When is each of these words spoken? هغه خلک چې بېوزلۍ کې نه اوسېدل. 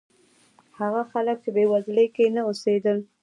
هغه 0.79 1.01
خلک 1.11 1.37
چې 1.43 1.49
بېوزلۍ 1.55 2.07
کې 2.15 2.33
نه 2.35 2.41
اوسېدل. 2.49 2.97